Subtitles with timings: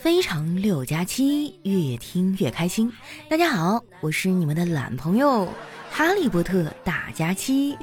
[0.00, 2.90] 非常六加七，越听越开心。
[3.28, 5.46] 大家好，我是你们的懒朋友
[5.90, 7.76] 哈利波特大假期。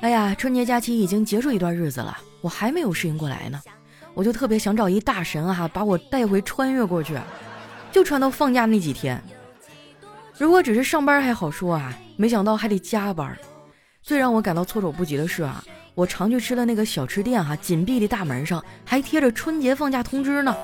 [0.00, 3.60] 哎呀，春节假期已经结束一段日子了，我还没有适应过来呢。
[4.14, 7.18] 我就特别想找一大神啊，把我带回穿越过去，
[7.92, 9.22] 就穿到放假那几天。
[10.38, 13.36] 如果只是上班还好说啊，没想到还得加班。
[14.00, 15.62] 最让我感到措手不及的是啊。
[15.94, 20.56] 我常去吃的那个小吃店，哈，紧闭的大门上还贴着春节放假通知呢，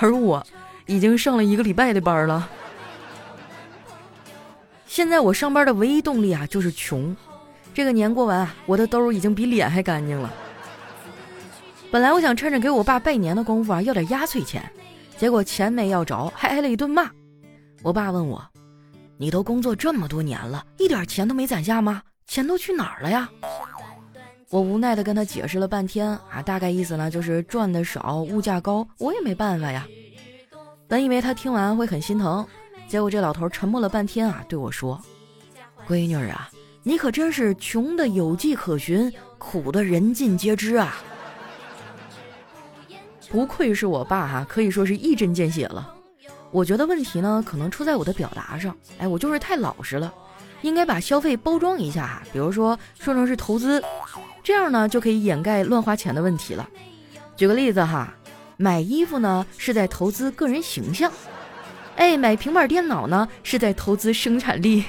[0.00, 0.44] 而我
[0.86, 2.48] 已经上了一个礼拜的班了。
[4.86, 7.14] 现在我上班的唯一动力啊，就是穷。
[7.74, 10.32] 这个年过完，我的兜已经比脸还干净了。
[11.90, 14.62] 本来我想趁着给我爸拜年的功夫啊，要点压岁钱，
[15.16, 17.10] 结果钱没要着，还挨了一顿骂。
[17.82, 18.44] 我爸问我
[19.18, 22.02] ：“你都工作这么多年了，一点钱都没攒下吗？
[22.26, 23.28] 钱都去哪儿了呀？”
[24.50, 29.86] 我无奈的跟他解释了半天啊，大概意思呢就是赚的少，物价高，我也没办法呀。
[30.86, 32.46] 本以为他听完会很心疼，
[32.88, 34.98] 结果这老头沉默了半天啊，对我说
[35.86, 36.48] ：“闺女啊，
[36.82, 40.96] 你可真是穷的有迹可循，苦的人尽皆知啊！”
[43.28, 45.94] 不愧是我爸哈，可以说是一针见血了。
[46.50, 50.10] 我觉得问题呢，可能出在我的表达上，哎，我就是太老实了，
[50.62, 53.84] 应该把消费包装一下哈，比如说说成是投资。
[54.48, 56.66] 这样呢，就可以掩盖乱花钱的问题了。
[57.36, 58.14] 举个例子哈，
[58.56, 61.12] 买衣服呢是在投资个人形象，
[61.96, 64.84] 哎，买平板电脑呢是在投资生产力。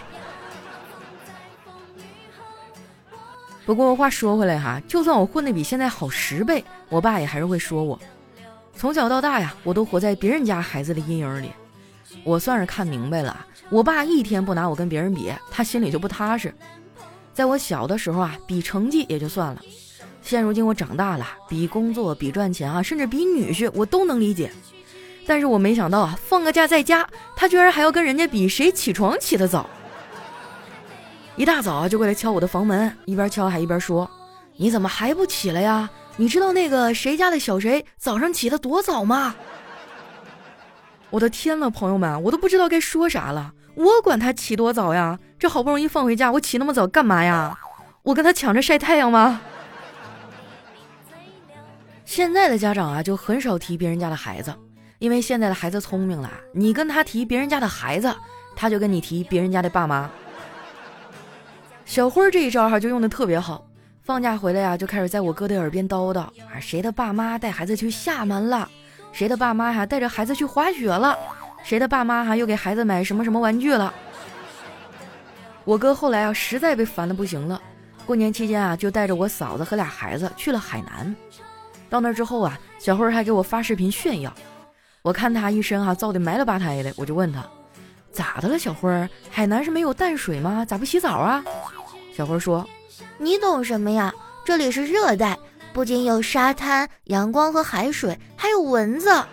[3.66, 8.00] 不过话说回来哈，就算我混的比现在好十倍，我爸也还是会说我。
[8.74, 11.52] 从小到大呀，我都活在别人家孩子的阴影里。
[12.24, 16.56] 我算是看明白了，我爸一天不拿我跟别人比，他心里就不踏实。
[17.40, 19.62] 在我小的时候啊，比成绩也就算了，
[20.22, 24.52] 现如今我长大了，比工作、比赚钱啊，甚至比女婿，我都能理解。
[25.26, 29.69] 但是我没想到啊，放个假在家，他居然还要跟人家比谁起床起得早。
[31.38, 34.12] 一大早，就过来敲我的房门，一边敲还一边说
[34.59, 35.90] ：“你怎么还不起来呀？
[36.18, 39.34] 你知道那个谁家的小谁早上起得多早吗？”
[41.09, 43.53] 我的天呐，朋友们，我都不知道该说啥了。
[43.75, 45.18] 我管他起多早呀！
[45.39, 47.57] 这好不容易放回家，我起那么早干嘛呀？
[48.03, 49.39] 我跟他抢着晒太阳吗？
[52.03, 54.53] 现在的家长啊，就很少提别人家的孩子，
[54.97, 58.13] 因为现在的孩子聪明了，你跟他提别人家的孩子，
[58.55, 60.09] 他就跟你提别人家的爸妈。
[61.85, 63.66] 小辉这一招哈，就用的特别好。
[64.01, 68.67] 放假回来呀，就开始在我哥的耳边叨叨啊，谁的爸妈带孩子去厦门了？
[69.13, 71.17] 谁的爸妈哈带着孩子去滑雪了？
[71.63, 73.94] 谁的爸妈哈又给孩子买什么什么玩具了？
[75.69, 77.62] 我哥后来啊实在被烦的不行了，
[78.03, 81.16] 过年期间啊就带着我嫂子和俩孩子去了海南。
[81.91, 84.34] 到那之后啊，小辉还给我发视频炫耀。
[85.03, 87.47] 我看他一身哈燥的埋了吧胎的，我就问他
[88.12, 88.57] 咋的了？
[88.57, 88.90] 小辉，
[89.30, 90.66] 海南是没有淡水吗？
[90.66, 91.46] 咋不洗澡啊？
[92.18, 92.68] 小辉说
[93.19, 94.12] ：“你懂什么呀？
[94.44, 95.38] 这里是热带，
[95.72, 99.24] 不仅有沙滩、阳光和海水，还有蚊子。”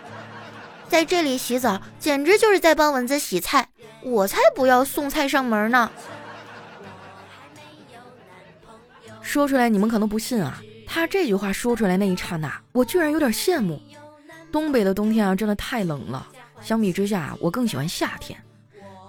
[0.87, 3.67] 在这里洗澡，简直就是在帮蚊子洗菜，
[4.03, 5.89] 我才不要送菜上门呢。
[9.27, 13.77] 说出来你们可能不信啊，他这句话说出来那一刹那，我居然有点羡慕。
[14.53, 16.25] 东北的冬天啊，真的太冷了。
[16.61, 18.41] 相比之下，我更喜欢夏天。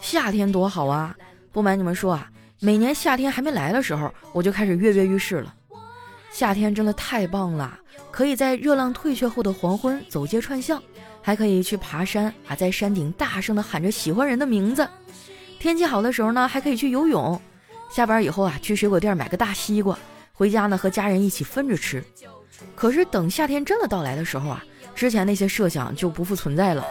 [0.00, 1.16] 夏天多好啊！
[1.52, 2.28] 不瞒你们说啊，
[2.58, 5.54] 每年夏天还没来的时候，我就开始跃跃欲试了。
[6.32, 7.78] 夏天真的太棒了，
[8.10, 10.82] 可以在热浪退却后的黄昏走街串巷。
[11.22, 14.88] 还可以去爬山啊，在山顶大声的喊着喜欢人的名字。
[15.60, 17.40] 天气好的时候呢，还可以去游泳。
[17.90, 19.98] 下班以后啊，去水果店买个大西瓜，
[20.32, 22.04] 回家呢和家人一起分着吃。
[22.74, 24.62] 可是等夏天真的到来的时候啊，
[24.94, 26.86] 之前那些设想就不复存在了。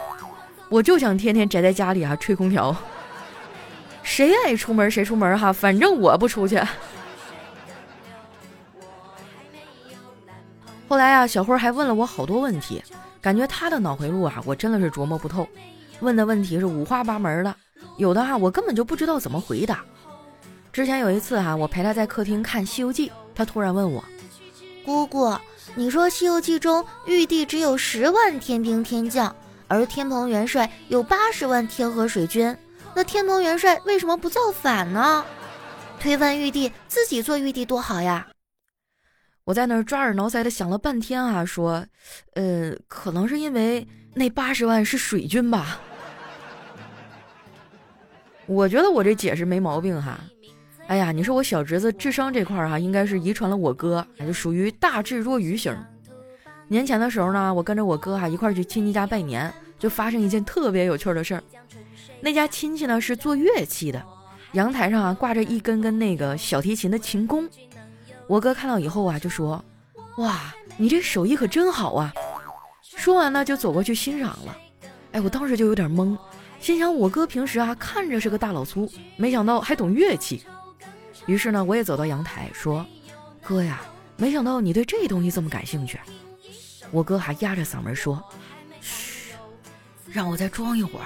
[0.69, 2.75] 我就想天天宅在家里啊，吹空调。
[4.03, 6.59] 谁爱出门谁出门哈，反正我不出去。
[10.89, 12.81] 后来啊，小辉还问了我好多问题。
[13.21, 15.47] 感觉他的脑回路啊，我真的是琢磨不透。
[15.99, 17.53] 问的问题是五花八门的，
[17.97, 19.83] 有的哈我根本就不知道怎么回答。
[20.71, 24.03] 之前有一次哈，我陪他在客厅看《西游记》，他突然问我
[24.85, 25.35] ：“姑姑，
[25.73, 29.35] 你说《西游记》中玉帝只有十万天兵天将，
[29.67, 32.55] 而天蓬元帅有八十万天河水军，
[32.93, 35.25] 那天蓬元帅为什么不造反呢？
[35.99, 38.27] 推翻玉帝，自己做玉帝多好呀！”
[39.45, 41.85] 我在那儿抓耳挠腮的想了半天啊，说，
[42.35, 45.79] 呃，可能是因为那八十万是水军吧。
[48.45, 50.19] 我觉得我这解释没毛病哈。
[50.87, 55.75] 哎呀，你说我小侄子智商这块儿哈，应该是遗传了我哥，就属于大智若愚型。
[56.69, 61.43] 年前的时候呢，我跟着我哥哈一块去亲戚家拜年，就发生一件特别有趣的事儿。
[62.21, 64.01] 那家亲戚呢是做乐器的，
[64.53, 67.47] 阳台上啊挂着一根根那个小提琴的琴弓。
[68.25, 69.63] 我哥看到以后啊就说
[70.19, 72.13] ：“哇，你这手艺可真好啊！”
[72.95, 74.57] 说完呢就走过去欣赏了。
[75.11, 76.17] 哎，我当时就有点懵，
[76.59, 80.43] 心想我哥平时啊看着是个大老粗，没想到还懂乐器。
[81.27, 82.83] 于是呢我也走到阳台说
[83.43, 83.81] ：“哥呀，
[84.15, 85.99] 没想到你对这东西这么感兴趣。”
[86.89, 88.23] 我哥还压着嗓门说
[88.81, 89.35] ：“嘘，
[90.09, 91.05] 让我再装一会儿。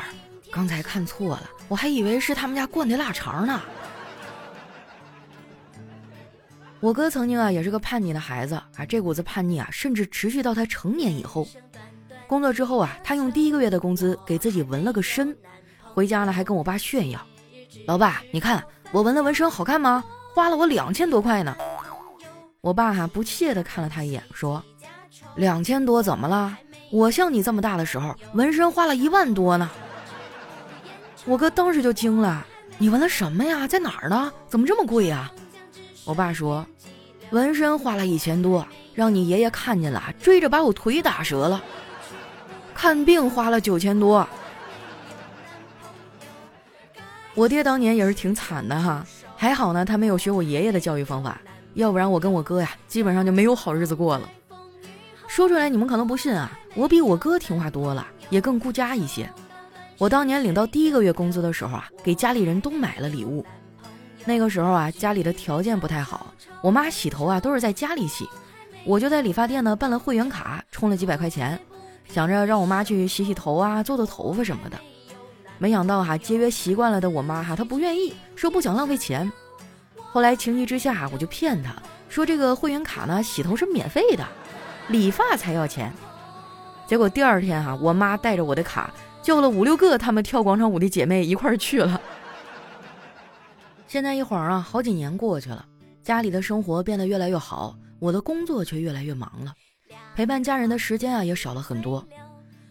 [0.51, 3.59] 刚才看错了，我还以为是他们家灌的腊肠呢。”
[6.79, 11.47] 我哥曾经啊也是个叛逆的孩子啊，这股子叛逆啊，甚至持续到他成年以后。
[12.27, 15.35] 工作之后啊，他用第一个月的工资给自己纹了个身，
[15.94, 17.19] 回家呢还跟我爸炫耀
[17.85, 20.04] ：“老爸，你看我纹的纹身好看吗？
[20.34, 21.56] 花了我两千多块呢。”
[22.62, 24.64] 我爸哈不屑地看了他一眼，说。
[25.36, 26.58] 两千多怎么了？
[26.92, 29.70] 我像你这么大的时候，纹身花了一万多呢。
[31.26, 32.46] 我哥当时就惊了
[32.78, 33.68] ：“你纹了什么呀？
[33.68, 34.32] 在哪儿呢？
[34.48, 35.32] 怎么这么贵呀？”
[36.04, 36.66] 我爸说
[37.32, 41.64] ：“纹身花了一千多，让你爷爷看见了，追着把我腿打折了。
[42.74, 44.28] 看病花了九千多。
[47.33, 49.06] 我爹当年也是挺惨的哈，
[49.36, 51.39] 还好呢，他没有学我爷爷的教育方法，
[51.75, 54.30] 要不然我跟我哥呀，基本上就没有好日子过了。”
[55.28, 59.30] 说出来你们可能不信啊，我比我哥听话多了，也更顾家一些。
[59.98, 63.45] 我当年领到第一个月工资的时候啊，给家里人都买了礼物。
[64.25, 68.28] 那个时候啊，家里的条件不太好，我妈洗头啊都是在家里洗，
[68.83, 71.57] 我就在理发店呢办了会员卡，充了几百块钱，
[72.10, 74.78] 想着让我妈去洗洗头啊，做做头发什么的。
[75.62, 79.31] 没想到哈，节约习惯了的我妈哈，她不愿意，说不想浪费钱。
[80.12, 81.72] 后来情急之下，我就骗她
[82.10, 84.28] 说这个会员卡呢，洗头是免费的。
[84.88, 85.94] 理发才要钱，
[86.88, 88.92] 结果第二天哈，我妈带着我的卡
[89.22, 92.02] 叫了五六个他们跳广场舞的姐妹一块儿去了。
[93.88, 95.64] 现在一晃啊，好几年过去了，
[96.02, 99.54] 家里的生活变得越来越好，我的工作却越来越忙了，
[100.16, 102.04] 陪伴家人的时间啊也少了很多。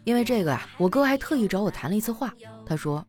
[0.04, 2.32] 因为这个啊，我哥还特意找我谈了一次话，
[2.66, 3.04] 他说：“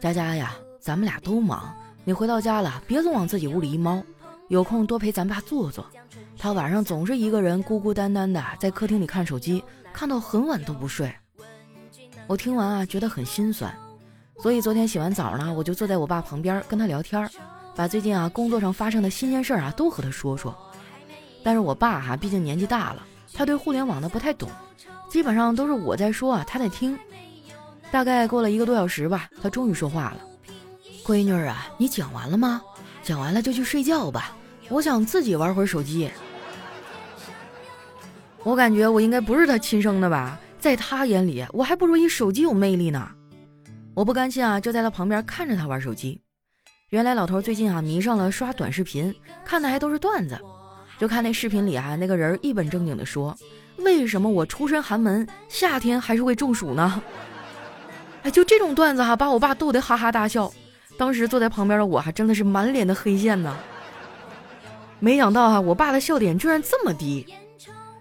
[0.00, 1.74] 佳佳呀，咱们俩都忙，
[2.04, 4.02] 你回到家了别总往自己屋里一猫，
[4.48, 5.86] 有空多陪咱爸坐坐。”
[6.36, 9.62] 他晚上总是一个人孤孤单单的在客厅里看手机，
[9.92, 11.12] 看到很晚都不睡。
[12.26, 13.72] 我听完啊，觉得很心酸，
[14.40, 17.28] 所以昨天洗完澡呢，我就坐在我爸旁边跟他聊天，
[17.74, 20.56] 把最近啊工作上发生的新鲜事儿啊都和他说说。
[21.42, 23.06] 但是我爸哈，毕竟年纪大了，
[23.38, 24.50] 他对互联网的不太懂，
[25.08, 26.98] 基本上都是我在说啊，他在听。
[27.88, 30.20] 大概过了一个多小时吧，他终于说话了
[31.06, 32.60] ：“闺女啊，你讲完了吗？
[33.00, 34.36] 讲完了就去睡觉吧，
[34.68, 36.10] 我想自己玩会儿手机。”
[38.42, 43.08] 我感觉我应该不是他亲生的吧，在他眼里，我还不如一手机有魅力呢。
[43.94, 46.20] 我不甘心啊，就在他旁边看着他玩手机。
[46.88, 49.14] 原来老头最近啊迷上了刷短视频，
[49.44, 50.36] 看的还都是段子。
[50.98, 53.36] 就看那视频里啊，那个人一本正经的说
[53.78, 57.00] ：“为什么我出身寒门，夏天还是会中暑呢？”
[58.24, 60.52] 哎，就这种段子哈，把我爸逗得哈哈大笑。
[60.96, 63.56] 当时坐在旁边的我还真的是满脸的黑线呢。
[64.98, 67.24] 没想到哈，我爸的笑点居然这么低。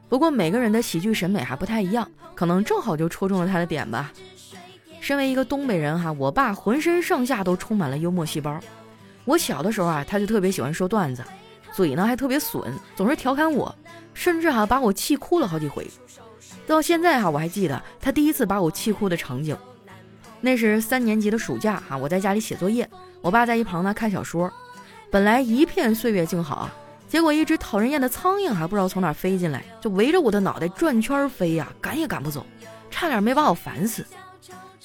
[0.09, 4.11] 不过每个人的喜剧审美还不太一样，可能正好就戳中了他的点吧。
[4.99, 8.59] 身为一个东北人哈，我爸浑身上下都充满了幽默细胞。
[9.25, 11.23] 我小的时候啊，他就特别喜欢说段子，
[11.77, 13.73] 嘴呢还特别损，总是调侃我，
[14.15, 15.87] 甚至哈把我气哭了好几回。
[16.65, 19.55] 到现在哈，我还记得他第一次把我气哭的场景。
[20.41, 22.89] 那是三年级的暑假哈，我在家里写作业，
[23.21, 24.51] 我爸在一旁呢看小说，
[25.11, 26.73] 本来一片岁月静好啊。
[27.07, 32.43] 结果一只讨人厌的苍蝇还不知道从哪飞进来，就围着我的脑袋转圈飞呀，赶也赶不走，
[32.89, 34.03] 差点没把我烦死。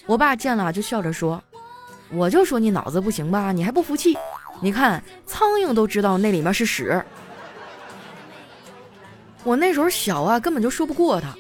[0.04, 1.42] 我爸见了就笑着说
[2.12, 4.14] ：“我就说你脑子不行吧，你还不服气？
[4.62, 7.04] 你看苍蝇都知道那里面是屎。”
[9.44, 11.36] 我那时候小啊，根本就说不过他。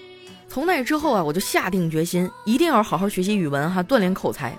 [0.48, 4.58] 从那之后啊，我就下定决心，一定要好好学习语文哈，锻炼口才。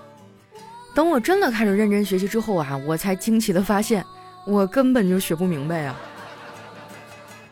[0.94, 4.04] 等我真的开始认真学习之后啊，我才惊奇的发现，
[4.46, 5.94] 我根本就学不明白呀。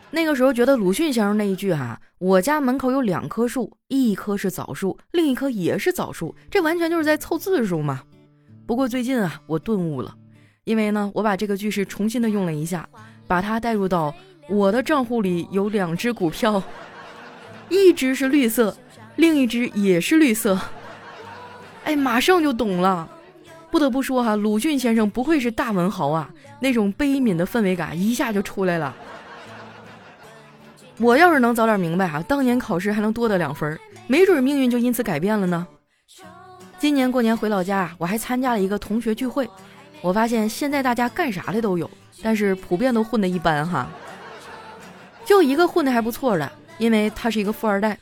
[0.09, 8.01] 那个时候觉得鲁迅先生那一句哈，我家门口有两棵树，一棵是枣树，另一棵也是枣树，这完全就是在凑字数嘛。
[8.65, 10.15] 不过最近啊，我顿悟了，
[10.63, 12.87] 因为呢，我把这个句式重新的用了一下，
[13.27, 14.13] 把它带入到
[14.49, 16.61] 我的账户里有两只股票，
[17.69, 18.75] 一只是绿色，
[19.17, 20.59] 另一只也是绿色。
[21.83, 23.09] 哎，马上就懂了。
[23.69, 26.29] 不得不说哈，鲁迅先生不愧是大文豪啊，
[26.59, 28.95] 那种悲悯的氛围感一下就出来了。
[30.99, 33.77] 我要是能早点明白啊，当年考试还能多得两分，
[34.07, 35.67] 没准命运就因此改变了呢。
[36.77, 39.49] 今年过年回老家，我还参加了一个同学聚会，
[40.03, 41.89] 我发现现在大家干啥的都有，
[42.21, 43.87] 但是普遍都混得一般哈。
[45.23, 47.97] 就一个混得还不错的，因为他是一个富二代。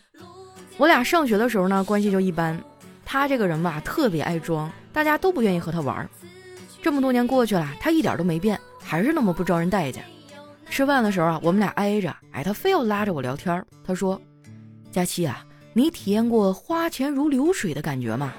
[0.78, 2.60] 我俩上学的时候呢，关系就一般。
[3.06, 6.10] 他这个人吧，特别爱装，大家都不愿意和他玩。
[6.82, 10.04] 这么多年过去了，他一点都没变，还是那么不招人待见。
[10.68, 13.64] 吃饭的时候啊，我们俩挨着，哎，他非要拉着我聊天。
[13.86, 14.20] 他说
[14.92, 18.34] ：“佳期啊，你体验过花钱如流水的感觉吗？”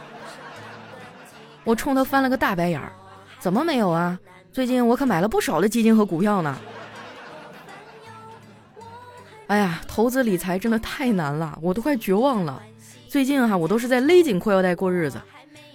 [1.63, 2.93] 我冲他翻了个大白眼儿
[3.43, 4.17] ：“怎么没有啊？
[4.53, 6.57] 最近我可买了不少的基金和股票呢。”
[9.51, 12.63] 哎呀，投资理财真的太难了，我都快绝望了。
[13.09, 15.21] 最近哈，我都是在勒紧裤腰带过日子。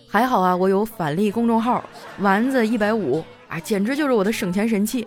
[0.08, 1.84] 还好啊，我有返利公众号，
[2.20, 5.06] 丸子一百五啊，简直就是我的省钱神器。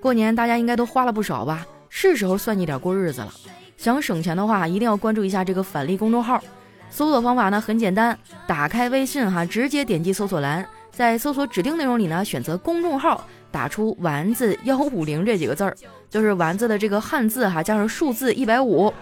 [0.00, 1.64] 过年大家应该都花了不少吧？
[1.88, 3.32] 是时候算计点过日子了。
[3.76, 6.42] 想省钱的话，一定要关注一下这个返利公众号。
[6.90, 15.76] 搜索方法呢很简单，打开微信哈，直接点击搜索栏，在搜索指定内容里呢选择公众号，打出“丸子幺五零”这几个字儿，
[16.08, 18.92] 就是丸子的这个汉字哈，加上数字一百五。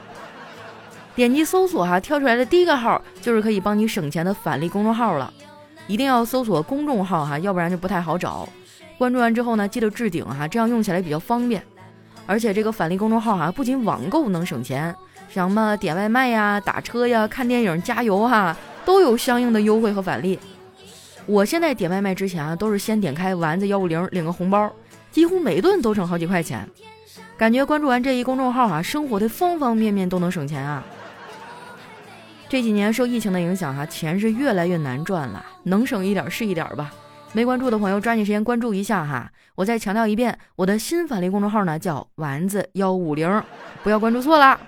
[1.15, 5.31] 点击搜索哈，跳出来的第一个号就是可以帮你省钱的返利公众号了。
[5.87, 8.49] 一定要搜索公众号哈，要不然就不太好找。
[8.97, 11.63] 关注完之后呢，记得置顶哈，这样用起来比较方便。
[12.25, 14.95] 而且这个返利公众号哈，不仅网购能省钱，
[15.29, 18.57] 什么点外卖呀、打车呀、看电影、加油哈，
[18.87, 20.39] 都有相应的优惠和返利。
[21.27, 24.71] 我现在点外卖之前啊，都是先点开丸子幺五零领个红包，
[25.11, 26.69] 几乎每顿都省好几块钱。
[27.37, 30.85] 感觉关注完这一公众号啊，生活的方方面面都能省钱啊。
[32.49, 36.93] 这几年受疫情的影响哈，钱是越来越难赚了，能省一点是一点吧。
[37.33, 39.31] 没关注的朋友，抓紧时间关注一下哈！
[39.55, 43.43] 我再强调一遍，我的新返利公众号呢叫丸子幺五零，
[43.83, 44.61] 不要关注错了。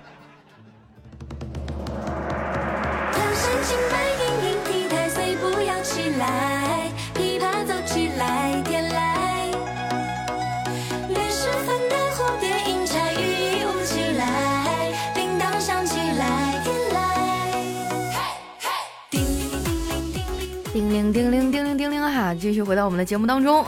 [22.45, 23.65] 继续回到我们的节目当中，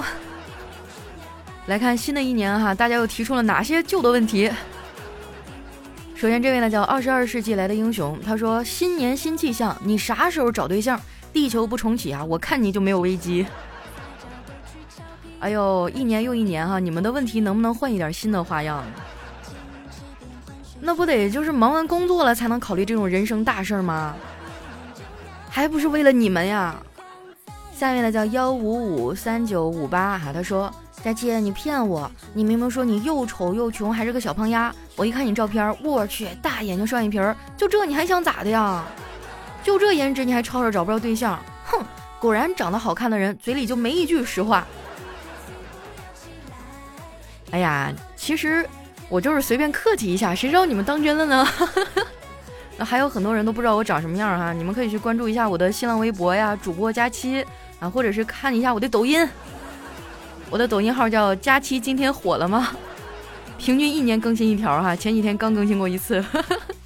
[1.66, 4.52] 来看新的一年哈，大家又提出了哪些旧的问题？
[6.14, 11.02] 首先这位呢叫二十二世纪来的英雄，他说新年新气象，你啥时候找对象？
[11.34, 13.48] 地球不重启啊，我看你就没有危机。
[15.40, 18.84] 哎呦，一年又一年哈，你们的问题能不能换一点新的花样？
[20.80, 24.16] 那不得就是忙完工作了才能考虑这种人生大事吗？
[25.50, 26.76] 还不是为了你们呀？
[27.78, 32.10] 下面的叫幺五五三九五八哈，他说：“佳期，你骗我！
[32.34, 34.74] 你明明说你又丑又穷，还是个小胖丫。
[34.96, 38.84] 我一看你照片，我去，大眼睛双眼皮儿，就这你还想咋的呀？
[39.64, 41.40] 就这颜值你还吵着找不着对象？
[41.66, 41.86] 哼，
[42.20, 44.66] 果然长得好看的人嘴里就没一句实话。
[47.52, 48.68] 哎呀，其实
[49.08, 51.48] 我就是随便客气一下，谁知道你们当真了呢？
[52.76, 57.46] 那还有很多人都不知道我长什么样哈，你们可以去关注一下我的新浪微博呀，主播佳期。”
[57.80, 59.28] 啊，或者是看一下我的抖音，
[60.50, 62.76] 我的抖音号叫佳期，今天火了吗？
[63.58, 66.24] 平均一年更新一条哈，前几天刚更新过一次。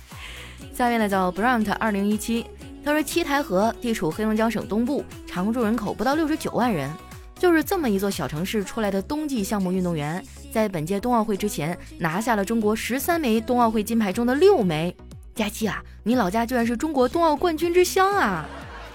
[0.73, 2.45] 下面呢叫 Brant 二零一七，
[2.83, 6.89] 他说七台河地处黑龙江省东部，常住人口不到六十九万人，
[7.37, 14.95] 就是这么一座小城市出来的冬季项目运动员，在本届冬奥会之前拿下了中国十三枚冬奥会金牌中的六枚。
[15.35, 18.45] 佳期啊，你老家居然是中国冬奥冠军之乡啊！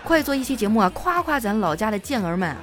[0.06, 2.54] 快做一期节目啊，夸夸咱老家的健儿们！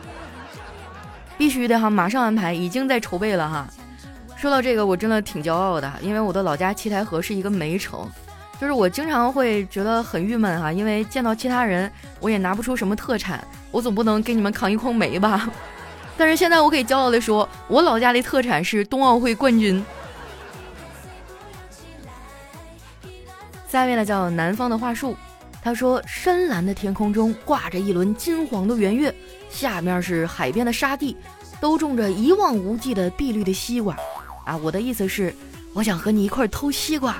[1.37, 3.67] 必须的哈，马上安排，已经在筹备了哈。
[4.37, 8.09] 说到这个，我真的挺骄傲的，因为我的老家七台河是一个煤城，
[8.61, 15.49] 就是我经常会觉得很郁闷哈，因为见到其他人，我也拿不出什么特产，我总不能给你们扛一筐煤吧。
[16.15, 19.83] 但是现在我可以骄傲的说，我老家的特产是冬奥会冠军。
[23.67, 25.17] 下面呢叫南方的话术。
[25.63, 29.15] 他说：“深蓝的天空中挂着一轮金黄的圆月，
[29.49, 31.15] 下面是海边的沙地，
[31.61, 33.95] 都种着一望无际的碧绿的西瓜。
[34.45, 35.33] 啊，我的意思是，
[35.73, 37.15] 我想和你一块偷西瓜。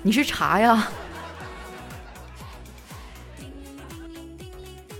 [0.00, 0.88] 你是茶呀？”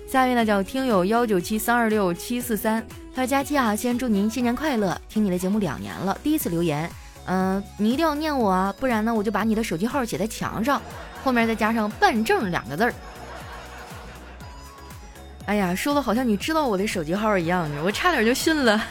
[0.06, 5.00] 下面呢叫听友幺九七三二六七四三，他说：“佳期啊，先祝您新年快乐！
[5.08, 6.90] 听你的节目两年了，第一次留言。”
[7.32, 10.82] 嗯，你一定要念我啊，不然呢，我就把你的手机号写在墙上，
[11.22, 12.92] 后面再加上“办证”两个字儿。
[15.46, 18.84] 哎呀，说的好像你知道我的手机号一样，我差点就信了。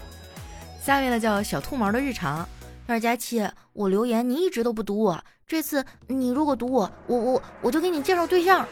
[0.80, 2.48] 下面呢叫小兔毛的日常，
[2.86, 8.66] 他说：“佳琪，我留言你一直都不读我，这次你如果读我，我我我就给你介绍对象。”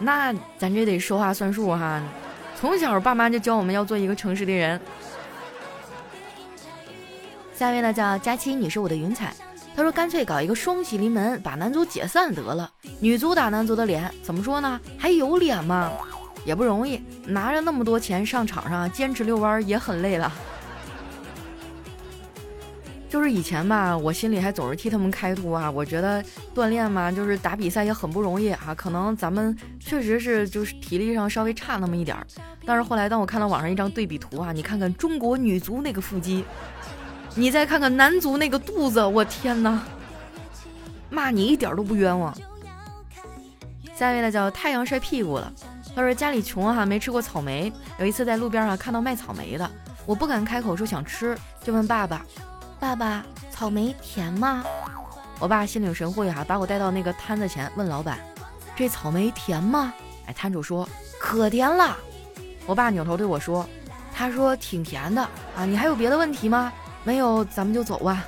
[0.00, 2.02] 那咱这得说话算数哈，
[2.58, 4.80] 从小爸妈就教我们要做一个诚实的人。
[7.56, 9.32] 下一位呢叫佳期，你是我的云彩。
[9.74, 12.70] 他说干脆搞一个双喜临门，把男足解散得了，
[13.00, 14.78] 女足打男足的脸，怎么说呢？
[14.98, 15.90] 还有脸吗？
[16.44, 20.30] 也不容易，拿着那么多钱上场上坚持遛弯也很累了。
[23.08, 25.70] 就是以前吧，我心里还总是替他们开脱啊。
[25.70, 26.22] 我觉得
[26.54, 28.74] 锻炼嘛，就是打比赛也很不容易啊。
[28.76, 32.26] 可能咱们确实是就是体力上稍微差那么一点儿。
[32.66, 36.44] 但是后来，当我看到网上一张对比图啊，你看看中国女足那个腹肌，
[37.38, 39.82] 你再看看男足那个肚子，我天哪！
[41.10, 42.34] 骂你一点都不冤枉。
[43.94, 45.52] 下一位呢叫太阳晒屁股了，
[45.94, 47.70] 他说家里穷哈，没吃过草莓。
[47.98, 49.70] 有一次在路边上看到卖草莓的，
[50.06, 52.24] 我不敢开口说想吃，就问爸爸。
[52.80, 54.64] 爸爸，草莓甜吗？
[55.38, 58.18] 我爸心领神会哈，把我带到那个摊子前，问老板
[58.74, 59.92] ：“这草莓甜吗？”
[60.26, 60.88] 哎，摊主说
[61.20, 61.94] ：“可甜了。”
[62.64, 63.68] 我爸扭头对我说
[64.12, 65.20] ：“他说挺甜的
[65.54, 66.72] 啊，你还有别的问题吗？
[67.06, 68.24] 没有，咱们就走吧。”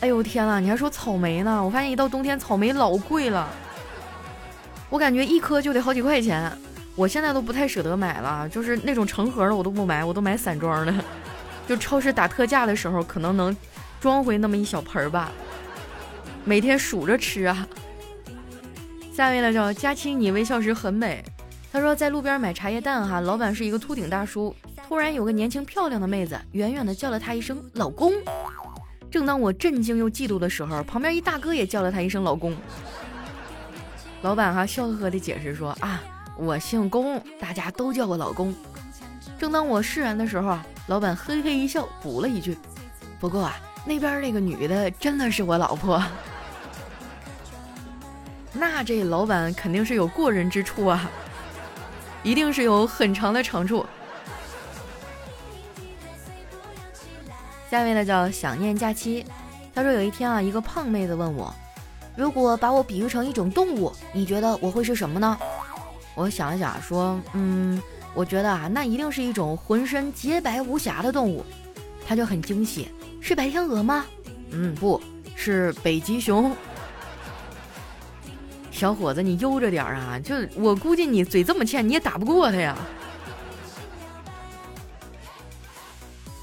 [0.00, 1.64] 哎呦天呐，你还说草莓呢？
[1.64, 3.48] 我发现一到冬天草莓老贵了，
[4.88, 6.52] 我感觉一颗就得好几块钱，
[6.94, 10.94] 我现在都不太舍得买了，就是那种成盒的我都不买，我都买散装的。
[11.66, 13.56] 就超市打特价的时候，可能能
[13.98, 15.32] 装回那么一小盆儿吧，
[16.44, 17.66] 每天数着吃啊。
[19.12, 21.24] 下面呢叫佳期，你微笑时很美。
[21.72, 24.54] 他说在路边买茶叶蛋哈，老板是一个秃顶大叔，
[24.86, 28.12] 突然有个年轻漂亮的妹子远远的叫了他一声老公。
[29.10, 32.56] 正当我震惊又嫉妒的时候，旁边一大哥也叫了他一声老公。
[34.22, 36.02] 老板哈笑呵呵的解释说啊，
[36.36, 38.54] 我姓龚，大家都叫我老公。
[39.38, 40.56] 正当我释然的时候。
[40.88, 42.56] 老板嘿嘿一笑，补了一句
[43.18, 46.00] ：“不过啊，那边那个女的真的是我老婆。”
[48.54, 51.10] 那这老板肯定是有过人之处啊，
[52.22, 53.84] 一定是有很长的长处。
[57.70, 59.24] 下面呢叫想念假期，
[59.74, 61.54] 他说有一天啊，一个胖妹子问我，
[62.16, 65.36] 如果把我比喻成一种动物，你觉得我会是什么呢？
[66.14, 67.82] 我想了想说，嗯。
[68.14, 71.44] 我觉得啊，那一定是一种浑身洁白无瑕的动物，
[72.08, 72.88] 他就很惊喜，
[73.20, 74.06] 是白天鹅吗？
[74.52, 74.98] 嗯，不
[75.34, 76.56] 是北极熊。
[78.70, 80.18] 小伙子，你悠着点啊！
[80.18, 82.74] 就我估计你嘴这么欠，你也打不过他呀。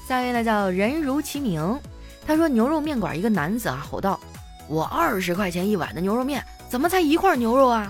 [0.06, 1.80] 下一位呢叫人如其名，
[2.26, 4.20] 他说牛肉面馆一个男子啊吼道
[4.68, 7.88] ：“我二十块钱一碗的牛肉面，怎么才一块牛肉啊？”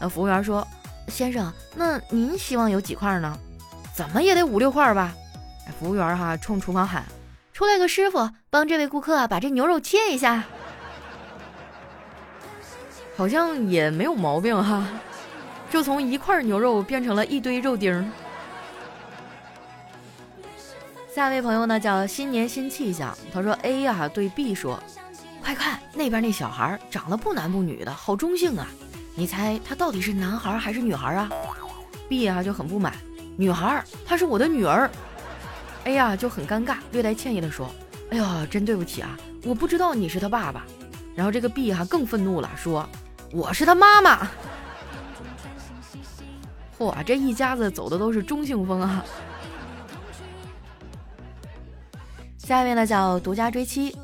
[0.00, 0.66] 那服务员说。
[1.08, 3.38] 先生，那您希望有几块呢？
[3.92, 5.12] 怎么也得五六块吧。
[5.78, 7.04] 服务员哈冲厨房喊
[7.52, 10.44] ：“出来个师傅，帮这位顾客把这牛肉切一下。”
[13.18, 14.88] 好像也没有毛病哈，
[15.70, 18.10] 就从一块牛肉变成了一堆肉丁。
[21.14, 24.82] 下一位朋友呢叫新年新气象，他说 A 呀对 B 说
[25.40, 28.66] ：“快看那边那小孩长得不男不女的，好中性啊。”
[29.14, 31.30] 你猜他到底是男孩还是女孩啊
[32.08, 32.94] ？B 啊就很不满，
[33.36, 34.90] 女孩，她是我的女儿。
[35.84, 37.72] A 呀就很尴尬，略带歉意的说
[38.10, 40.64] ：“哎呀，真对不起啊，我不知道你是他爸爸。”
[41.14, 42.88] 然后这个 B 哈更愤怒了，说
[43.30, 44.28] ：“我是他妈妈。”
[46.76, 49.04] 嚯，这一家子走的都是中性风啊。
[52.44, 53.96] 下一位呢叫独家追妻。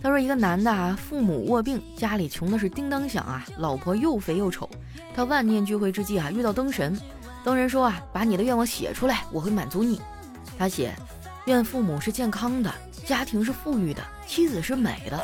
[0.00, 4.70] 他说：“一个男的啊，父母卧病，家里穷的是叮当响啊，老婆又肥又丑。
[5.12, 6.96] 他万念俱灰之际啊，遇到灯神，
[7.42, 10.00] 灯神说啊，把你的愿望写出来，我会满足你。
[10.56, 10.94] 他写：
[11.46, 12.72] 愿父母是健康的，
[13.04, 15.18] 家庭是富裕的，妻子是美的。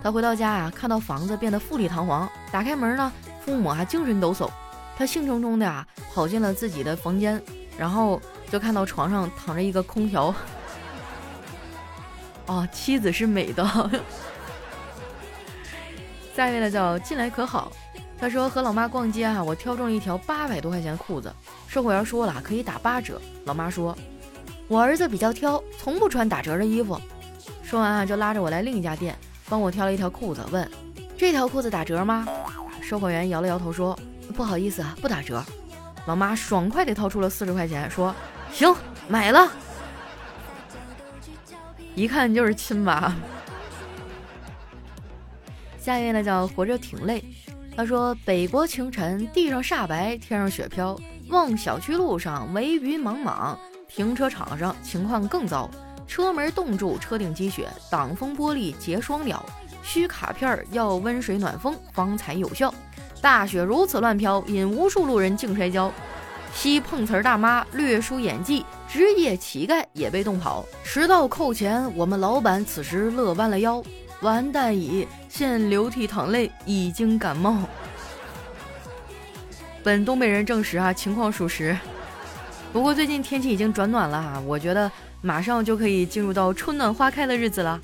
[0.00, 3.12] 他回到家啊，看到房子变得富丽堂皇，打开门呢，
[3.44, 4.48] 父母啊精神抖擞。
[4.96, 5.84] 他兴冲冲的啊，
[6.14, 7.42] 跑进了自己的房间，
[7.76, 10.32] 然后就看到床上躺着一个空调。”
[12.48, 13.64] 哦，妻子是美的。
[16.34, 17.70] 下一位呢叫进来可好？
[18.20, 21.32] 他说和老妈逛街哈，我挑中了一条八百多块钱的裤子，
[21.68, 23.20] 售货员说了可以打八折。
[23.44, 23.96] 老妈说，
[24.66, 27.00] 我儿子比较挑，从不穿打折的衣服。
[27.62, 29.16] 说完啊，就拉着我来另一家店，
[29.48, 30.68] 帮我挑了一条裤子，问
[31.16, 32.26] 这条裤子打折吗？
[32.80, 33.96] 售货员摇了摇头说
[34.34, 35.44] 不好意思啊，不打折。
[36.06, 38.14] 老妈爽快地掏出了四十块钱，说
[38.52, 38.74] 行，
[39.06, 39.48] 买了。
[41.98, 43.12] 一看就是亲妈。
[45.80, 47.24] 下一位呢叫活着挺累，
[47.76, 50.96] 他说：北国清晨，地上煞白，天上雪飘，
[51.28, 53.58] 望小区路上，惟云莽莽，
[53.88, 55.68] 停车场上情况更糟，
[56.06, 59.44] 车门冻住，车顶积雪，挡风玻璃结霜了，
[59.82, 62.72] 需卡片要温水暖风方才有效。
[63.20, 65.92] 大雪如此乱飘，引无数路人竞摔跤。
[66.54, 70.64] 西碰瓷儿大妈略输演技，职业乞丐也被冻跑。
[70.82, 73.82] 迟到扣钱，我们老板此时乐弯了腰。
[74.22, 77.58] 完蛋矣，现流涕淌泪，已经感冒。
[79.84, 81.76] 本东北人证实啊，情况属实。
[82.72, 84.90] 不过最近天气已经转暖了哈，我觉得
[85.22, 87.80] 马上就可以进入到春暖花开的日子了。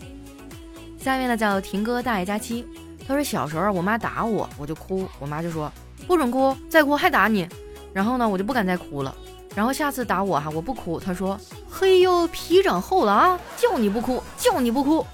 [0.99, 2.67] 下面呢叫婷哥大爷佳期，
[3.07, 5.71] 他说小时候我妈打我，我就哭，我妈就说
[6.07, 7.49] 不准哭，再哭还打你。
[7.93, 9.15] 然后呢，我就不敢再哭了。
[9.55, 11.39] 然后下次打我哈，我不哭，他说
[11.71, 15.07] 嘿呦皮长厚了啊，叫你不哭，叫你不哭。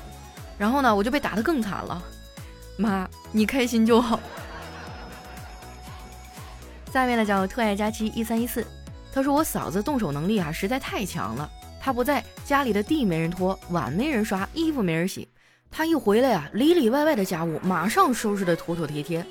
[0.57, 2.03] 然后呢，我就被打得更惨了。
[2.77, 4.19] 妈，你开心就好。
[6.93, 8.67] 下面呢叫特爱佳期一三一四，
[9.13, 11.49] 他说我嫂子动手能力啊实在太强了。
[11.81, 15.29] 她不在家里的地没人拖，碗没人刷，衣服没人洗。
[15.71, 19.25] 她一回来呀，里里外外的家务马上收拾的妥妥帖帖。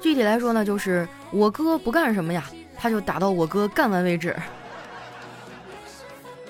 [0.00, 2.44] 具体来说呢，就是我哥不干什么呀，
[2.78, 4.36] 他就打到我哥干完为止。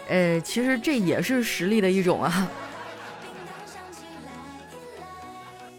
[0.08, 2.48] 呃，其实这也是实力的一种啊。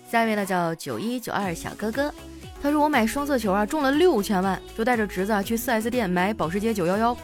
[0.10, 2.14] 下一位呢叫九一九二小哥哥，
[2.62, 7.18] 他说我买双色球啊中了六千万，就带着侄子啊去 4S 店买保时捷911。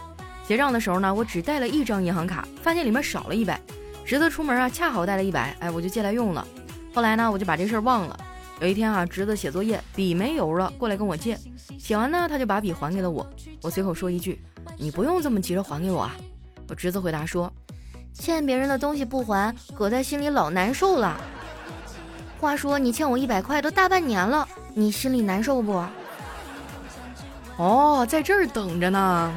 [0.46, 3.60] 结账的时候呢，我只带了一张银行卡，发现里面少了一百。
[4.06, 6.46] 侄子出门啊恰好带了一百，哎，我就借来用了。
[6.94, 8.20] 后来呢，我就把这事儿忘了。
[8.64, 11.38] 有一天啊，侄子写作业笔没油了，过来跟我借。
[11.78, 13.30] 写完呢，他就把笔还给了我。
[13.62, 14.42] 我随口说一句
[14.80, 16.16] ：“你不用这么急着还给我啊。”
[16.70, 17.52] 我侄子回答说
[18.16, 21.20] ：“欠别人的东西不还，搁在心里老难受了。”
[22.40, 25.84] 话说你欠我一百块都大半年了，你心里难受不？
[27.58, 29.34] 哦，在这儿等着呢。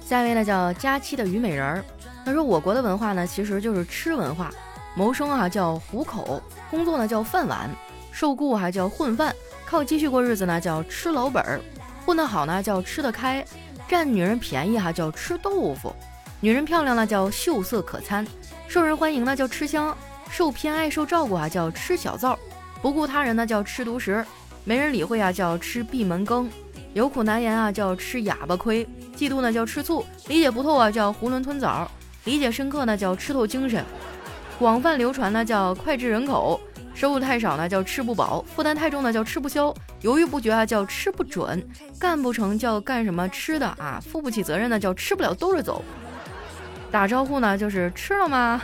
[0.00, 1.84] 下一位呢叫佳期的虞美人儿，
[2.24, 4.50] 他说我国的文化呢其实就是吃文化，
[4.94, 7.70] 谋生啊叫糊口，工作呢叫饭碗，
[8.10, 11.60] 受雇还叫混饭，靠积蓄过日子呢叫吃老本儿，
[12.04, 13.44] 混得好呢叫吃得开，
[13.88, 15.94] 占女人便宜哈叫吃豆腐，
[16.40, 18.26] 女人漂亮呢叫秀色可餐。
[18.66, 19.96] 受人欢迎呢叫吃香，
[20.28, 22.38] 受偏爱受照顾啊叫吃小灶，
[22.82, 24.24] 不顾他人呢叫吃独食，
[24.64, 26.50] 没人理会啊叫吃闭门羹，
[26.94, 31.90] 有苦难言啊叫吃哑巴亏，嫉妒呢叫吃醋，理解不透啊叫囫囵吞枣，
[32.24, 33.84] 理解深刻呢叫吃透精神，
[34.60, 36.60] 广泛流传呢叫脍炙人口，
[36.92, 41.66] 收入太少呢叫吃不饱，负担太重呢叫吃不消，犹豫不决啊叫吃不准，
[41.98, 45.82] 干不成叫干什么吃的啊，负不起责任呢叫吃不了兜着走。
[46.90, 48.60] 打招呼呢，就是吃了吗？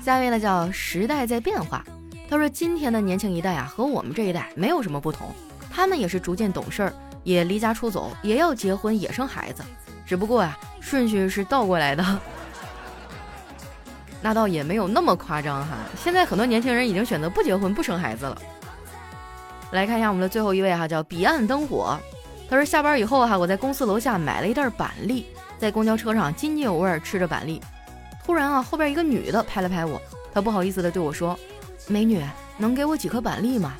[0.00, 1.84] 下一位呢叫时代在变化，
[2.30, 5.28] 他说今天的年轻一代啊和我们这一代没有什么不同，
[5.70, 9.62] 他们也是逐渐懂事儿，也离家出走，也要结婚，也生孩子，
[10.06, 12.02] 只不过呀顺序是倒过来的，
[14.22, 15.76] 那倒也没有那么夸张哈。
[15.96, 18.36] 现在很多年轻人已经选择不结婚不生孩子了。
[19.72, 21.98] 来看一下我们的最后一位哈，叫彼岸灯火。
[22.48, 25.26] 他说下班以后哈，我在公司楼下买了一袋板栗，
[25.58, 27.60] 在公交车上津津有味吃着板栗。
[28.24, 30.00] 突然啊，后边一个女的拍了拍我，
[30.32, 31.38] 她不好意思的对我说
[31.88, 32.24] ：“美女，
[32.56, 33.74] 能给我几颗板栗吗？”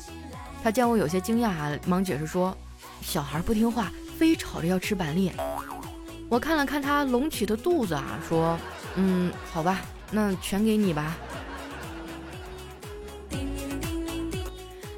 [0.63, 2.55] 她见我有些惊讶，忙解释说
[3.01, 5.31] ：“小孩不听话，非吵着要吃板栗。”
[6.29, 8.57] 我看了看她隆起的肚子啊，说
[8.95, 9.79] ：“嗯，好吧，
[10.11, 11.17] 那全给你吧。”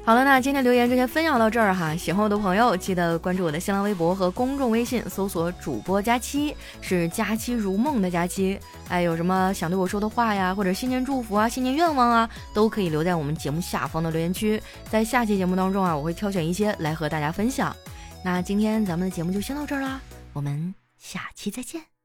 [0.02, 1.94] 好了，那今天留言就先分享到这儿哈。
[1.94, 8.58] 喜欢我的朋友，记得关注我的新浪微博和公众微信，搜索主播佳期，是佳期如梦的佳期。
[8.88, 14.60] 哎，有什么想对我说的话呀，或者新年祝福啊、新年愿望啊，都可以留在我们节目下方的留言区。
[14.90, 17.76] 在下期节目当中啊，我会挑选一些来和大家分享。
[18.24, 20.00] 那今天咱们的节目就先到这儿啦，
[20.32, 21.99] 我们下期再见。